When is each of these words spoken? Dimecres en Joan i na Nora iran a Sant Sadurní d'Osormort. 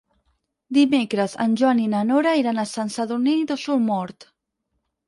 Dimecres 0.77 1.35
en 1.45 1.53
Joan 1.61 1.83
i 1.83 1.87
na 1.93 2.01
Nora 2.13 2.35
iran 2.43 2.65
a 2.65 2.67
Sant 2.73 2.91
Sadurní 2.97 3.39
d'Osormort. 3.53 4.33